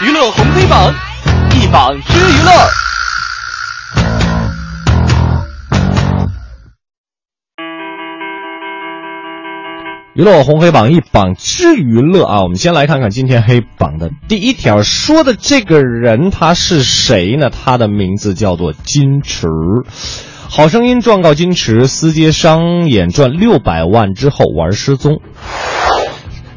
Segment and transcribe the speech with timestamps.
[0.00, 0.94] 娱乐红黑榜，
[1.56, 2.52] 一榜之娱乐。
[10.14, 17.50] 娱乐红黑榜一榜之娱乐啊，我们先来看看今天黑榜的第一条，说的这个人他是谁呢？
[17.50, 19.48] 他的名字叫做金池。
[20.48, 25.20] 好声音状告金池私接商演赚六百万之后玩失踪，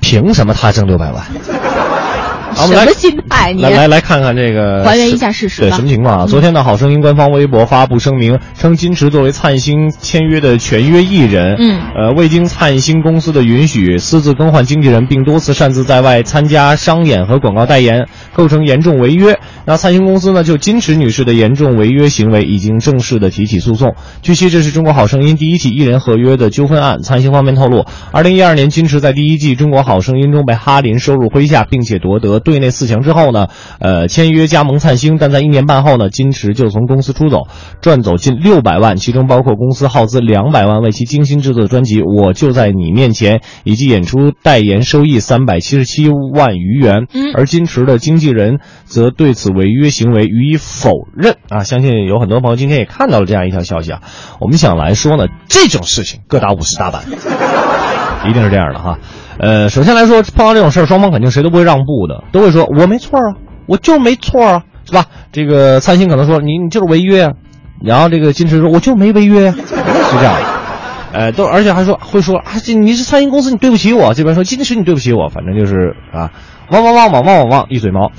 [0.00, 1.26] 凭什么他挣六百万？
[2.56, 3.52] 啊我们来什么心态？
[3.52, 6.24] 你来来来看看这个，还原一下事实对什么情况啊？
[6.24, 19.38] 嗯昨天的，好声音官方微博发布声明，称金池作为灿星签约的全约艺人，嗯呃，未经灿星公司的允许，私自更换经纪人，并多次擅自在外参加商演和广告代言，构成严重违约。
[19.66, 23.94] 那灿星公司呢，就金池女士的严重违约行为，已经正式的提起诉讼。
[24.22, 27.02] 据悉，这是中国好声音第一起艺人合约的纠纷案。
[27.02, 33.48] 灿星方面透露，二零一二年，金池在第一季《中国好声音》中被哈林收入麾下，并且夺得队内四强之后呢，
[33.80, 37.48] 呃，签约加盟灿星，但在一年半后呢，金池就从公司出走，
[37.82, 47.06] 赚走近六百万，其中包括公司耗资两百万为其精心制作的专辑《我就在你面前》，以及演出代言收益三百七十七万余元。
[47.12, 51.64] 嗯而金池的经纪人则对此违约行为予以否认啊！
[51.64, 54.00] 相信有很多朋友今天也看到了这样一条消息啊。
[54.40, 57.02] 我们想来说呢，这种事情各打五十大板，
[58.24, 58.98] 一定是这样的哈。
[59.38, 63.34] 呃，首先来说，碰到这种事儿，双方肯定谁都不会让步的，都会说我没错啊，
[63.66, 65.04] 我就没错啊，是吧？
[65.32, 67.32] 这个灿星可能说你你就是违约啊，
[67.84, 70.56] 然后这个金池说我就没违约呀、是这样的。
[71.12, 74.12] 呃，都而且还说会说啊，这你是餐饮公司，你对不起我。
[74.14, 76.30] 这边说金池你对不起我，反正就是啊，
[76.70, 78.10] 汪汪汪汪汪汪汪一嘴毛。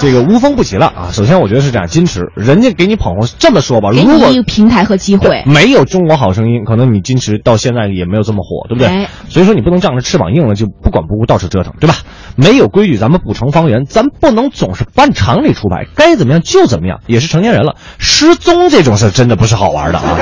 [0.00, 1.08] 这个无风不起浪啊！
[1.12, 5.42] 首先我觉得是这样，金池人家给你捧红，这么说吧，给如果你一个平台和机会。
[5.46, 8.88] 没有中国好声音，可能你金池到现在也没有这么火，对不对？
[8.88, 11.96] 哎所以说你不能仗着翅膀硬了就不管不顾到处折腾，对吧？
[12.36, 17.74] 没有规矩咱们不成方圆，咱不能总是按常理出牌，该怎么样就怎么样，也是成年人了。
[17.98, 20.18] 失踪这种事真的不是好玩的啊！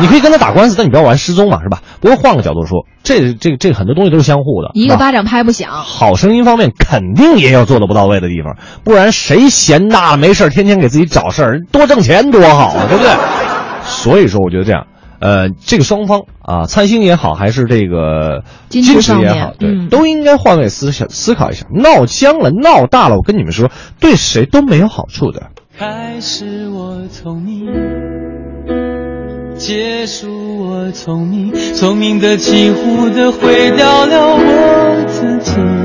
[0.00, 1.82] 你可以跟他打官司，但你不要玩失踪嘛，是吧？
[2.00, 13.12] 不过换个角度说，这这这很多东西都是相互的，一个巴掌拍不响，好声音方面肯定也有做的不到位的地方，不然谁闲大了没事天天给自己找事儿，多挣钱多好啊，对不对？
[13.84, 14.86] 所以说，我觉得这样，
[15.20, 23.70] 呃，这个双方啊，灿星也好，还是这个金池也好，对，嗯都应该换位思想思考一下，闹僵了、闹大了，我跟你们说，
[24.00, 25.42] 对谁都没有好处的。
[25.78, 27.66] 开始我聪明，
[29.64, 35.81] 结束我聪明，聪明的几乎的毁掉了我自己。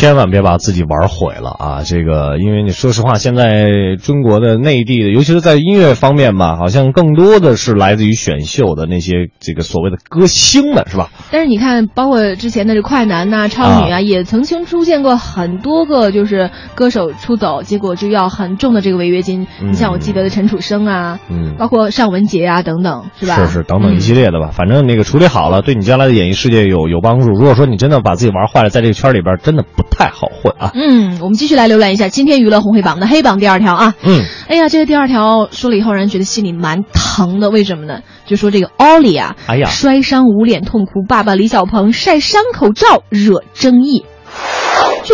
[0.00, 1.82] 千万别把自己玩毁了啊！
[1.84, 11.10] 这个，因为你说实话，现在中国的内地的，尤其是在音乐方面吧，好像更多的是来自于选秀的那些这个所谓的歌星们，是吧？
[11.30, 19.46] 但是你看，包括之前的这快男呐、超女啊，啊也曾经出现过很多个，就是歌手出走，结果就要很重的这个违约金。
[19.60, 23.34] 嗯你像我记得的陈楚生啊，嗯包括尚雯婕啊等等，是吧？
[23.34, 24.48] 是是，等等一嗯系列的吧。
[24.50, 27.26] 反正那个处理好了，对你将来的演艺事业有有帮助。
[27.32, 30.70] 如果说你真的把自己玩坏了，在这个圈里边真的不太好混啊。
[30.72, 33.94] 嗯，我们继续来浏览一下今天娱乐红黑榜的黑榜第二条啊。
[34.02, 37.50] 嗯，哎呀，这个第二条说了以后，让人觉得心里蛮疼的。
[37.50, 38.00] 为什么呢？
[38.24, 44.06] 就说这个奥利啊，哎呀摔伤捂脸痛哭，爸爸李小鹏晒伤口罩惹争议。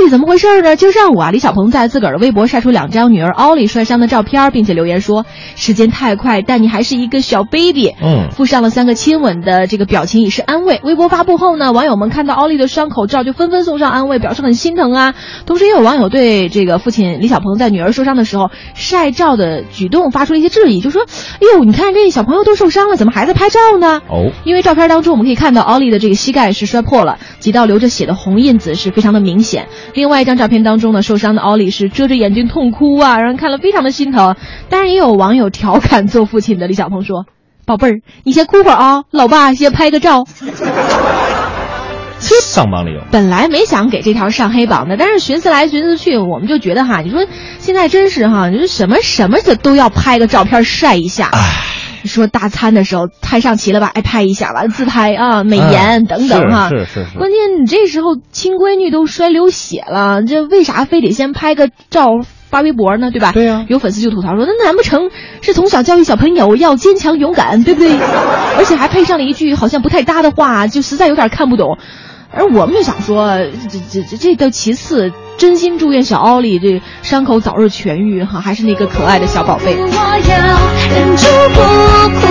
[0.09, 0.77] 怎么回事呢？
[0.77, 10.81] 就上午啊，李小鹏在自个儿的微博晒出两张女儿奥利摔伤的照片，并且留言说：“时间太快，但你还是一个小 baby。”嗯附上了三个亲吻的这个表情以示安慰。
[10.85, 15.15] 微博发布后呢，网友们看到奥利的伤口照就纷纷送上安慰，表示很心疼啊。
[15.47, 21.03] 同时也有网友对这个父亲李小鹏在女儿受伤的时候晒照的举动发出了一些质疑，就说
[21.41, 29.69] ：“哎呦，你看这小朋友都受伤了，怎么还在拍照呢？”哦，因为照片当中我们可以看到奥利的这个膝盖是摔破了，几道流着血的红印子是非常的明显。
[29.97, 34.37] 另外一张照片当中呢，受伤的奥利是遮着眼睛痛哭啊，让人看了非常的心疼。
[34.69, 37.25] 当然也有网友调侃做父亲的李小鹏说
[37.65, 40.25] ：“宝贝儿，你先哭会儿啊，老爸先拍个照。
[42.21, 43.01] ”上榜理由。
[43.11, 47.27] 本来没想给这条上黑榜的，但是寻思来寻思去，我们就觉得哈，你说
[47.59, 51.31] 现在真是哈，你说什么什么的都要拍个照片晒一下。
[51.33, 51.39] 你
[52.07, 53.91] 说大餐的时候菜上齐了吧？
[53.95, 56.69] 哎，拍一下吧，自拍啊，美颜哎等等哈。
[56.69, 62.11] 是是是是关键你这时候亲闺女都摔流血了，这为啥非得先拍个照
[62.49, 63.11] 发微博呢？
[63.11, 63.33] 对吧？
[63.33, 65.11] 对呀有粉丝就吐槽说，那难不成
[65.43, 67.99] 是从小教育小朋友要坚强勇敢，对不对？
[68.57, 71.79] 而且还配上了一句好像不太搭的话，就实在有点看不懂。
[72.33, 73.39] 而我们就想说，
[73.71, 79.77] 这这这这都其次，真心祝愿小奥利这伤口早日痊愈哈，还是那个可爱的小宝贝。
[79.77, 80.59] 我要
[80.95, 81.61] 忍住不
[82.21, 82.27] 哭，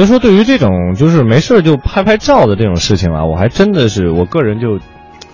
[0.00, 4.78] 所以说，对于这种就是没事儿就拍拍照的这种事情啊，我还真的是我个人就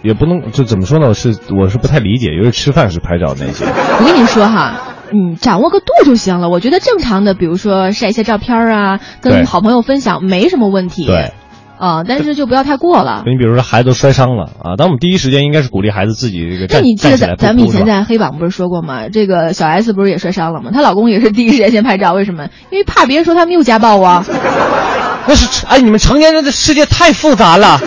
[0.03, 1.07] 也不能就怎么说呢？
[1.07, 3.65] 我是我是不太理解，尤其吃饭时拍照那些。
[3.65, 4.75] 我跟你说哈，
[5.13, 6.49] 嗯，掌握个度就行了。
[6.49, 11.07] 我觉得正常的，比如说晒一些照片啊，跟好朋友分享没什么问题。
[11.07, 11.33] 对，
[11.79, 13.23] 啊、但是就不要太过了。
[13.27, 19.09] 你比如说孩子摔伤了啊，当我们第一时间应该是鼓励孩子自己这个那你记得咱咱们以前在黑榜不是说过吗？
[19.09, 20.71] 这个小 S 不是也摔伤了吗？
[20.73, 22.49] 她老公也是第一时间先拍照，为什么？
[22.71, 24.25] 因为怕别人说他们又家暴啊。
[25.29, 27.79] 那是哎，你们成年人的世界太复杂了。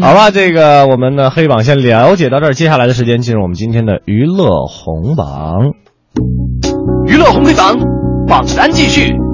[0.00, 5.72] 好吧，这个我们的黑榜先了解到这儿，接下来的时间进入我们今天的娱乐红榜。
[7.06, 7.76] 娱乐红黑榜，
[8.28, 9.27] 榜单继续。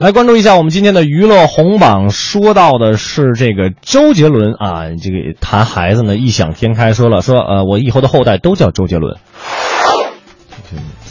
[0.00, 9.18] 来关注一下我们今天的娱乐红榜，说到的是这个周杰伦啊，这个谈孩子呢异想天开，说了说呃，我以后的后代都叫周杰伦，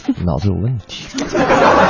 [0.26, 1.06] 脑子有问题。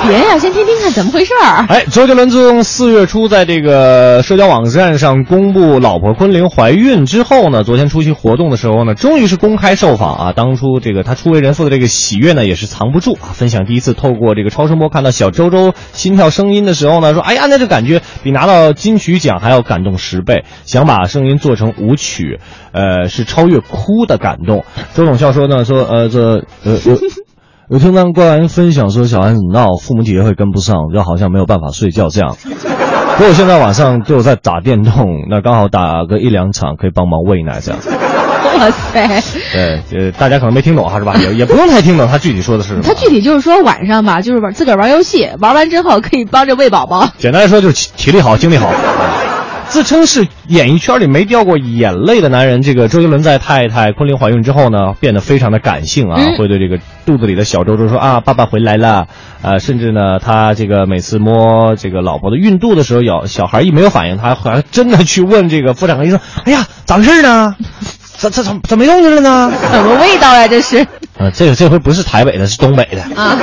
[0.07, 1.67] 别呀，先听听看怎么回事儿。
[1.69, 10.33] 哎，周杰伦自从四月初在这个社交网站上公布老婆昆凌怀孕之后呢，昨天出席活动的时候呢，终于是公开受访啊。
[10.33, 13.33] 当初这个他初为人父的这个喜悦呢，也是藏不住啊。
[13.33, 22.41] 分享第一次透过这个超声波看到小周周心跳声音的时候呢，说：“哎呀，那这感觉比拿到金曲奖还要感动十倍，想把声音做成舞曲，
[22.73, 24.65] 呃，是超越哭的感动。”
[24.95, 26.97] 周董笑说呢，说呃这呃呃。
[27.71, 32.35] 有听到官员分享说小孩子闹，父母体会跟不上，就好像没有办法睡觉这样。
[32.43, 37.81] 不过我现在晚上就在打电动，那刚好打个一两场，可以帮忙喂奶这样。
[38.59, 39.23] 哇塞，
[39.53, 41.15] 对，呃，大家可能没听懂哈，是吧？
[41.15, 42.83] 也也不用太听懂他具体说的是什么。
[42.83, 47.09] 他具体就是说晚上吧，就是玩自个儿玩游戏，玩完之后可以帮着喂宝宝。
[47.19, 48.67] 简单来说就是体体力好，精力好。
[49.71, 59.07] 自称是演艺圈里没掉过眼泪的男人，这个周杰伦在太太昆凌怀孕之后呢，变得非常的感性啊，嗯会对这个肚子里的小周周说啊，爸爸回来了，
[59.43, 67.55] 呃，甚至呢，他这个每次摸这个老婆的孕肚的时候，有小孩一没有反应，他还真的去问这个妇产科医生，哎呀，咋回事呢？
[68.19, 69.53] 咋咋怎怎么没动静了呢？
[69.73, 70.49] 什么味道呀？
[70.49, 70.85] 这是
[71.17, 73.03] 呃，这个这回不是台北的，是东北的。
[73.15, 73.39] 啊，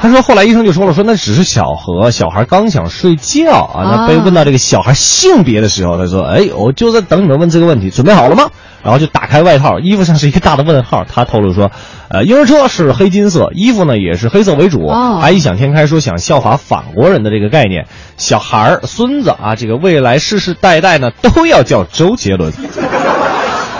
[0.00, 3.82] 他说，后来医生就说了，说那只是巧合，小孩刚想睡觉啊。
[3.84, 8.50] 那被问到这个小孩性别的时候，他说，哎，我就在等你们问这个问题，准备好了吗？
[8.84, 11.04] 然后就打开外套，衣服上是一个大的问号。
[11.04, 11.72] 他透露说，
[12.08, 14.86] 呃，婴儿车是黑金色，衣服呢也是黑色为主。
[14.86, 22.52] 哦还异想天开说想效法法国人的这个概念，小孩儿、孙子啊，这个未来世世代代呢都要叫周杰伦。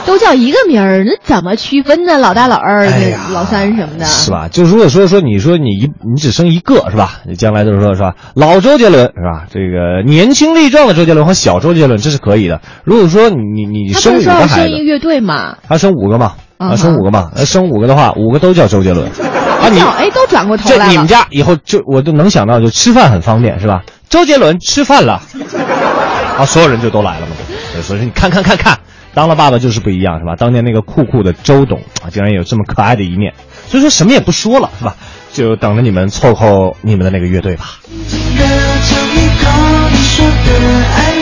[0.06, 2.16] 都叫一个名儿，那怎么区分呢？
[2.16, 4.30] 老大、老二、哎老三什么的，是？
[4.30, 4.48] 吧？
[4.48, 7.20] 就如果说说你说你一你只生一个是吧？
[7.26, 8.14] 你将来就是说是吧？
[8.34, 9.44] 老周杰伦是吧？
[9.52, 12.60] 这个年轻力壮的周杰伦和小周杰伦这是可以的。
[12.84, 15.56] 如果说你你生五个孩子，生一个乐队嘛？
[15.68, 16.34] 他生五个嘛？
[16.58, 17.30] 嗯啊，生五个嘛？
[17.34, 19.06] 呃，生五个的话，五个都叫周杰伦。
[19.60, 21.06] 啊，你叫哎，都转过头来了这你们。
[21.06, 23.82] 家以后就我就能想到，就吃饭很方便是吧？
[24.08, 25.20] 周杰伦吃饭了，
[26.38, 27.32] 啊，所有人就都来了嘛。
[27.82, 28.78] 所以说你看看看看，
[29.16, 30.36] 当了爸爸就是不一样是吧？
[30.36, 33.32] 当年那个酷酷的周董啊，竟然有这么可爱的一面。
[33.66, 34.94] 所以说什么也不说了是吧？
[35.32, 37.80] 就等着你们凑合你们的那个乐队吧。
[37.86, 37.96] 的
[39.90, 41.15] 你说的爱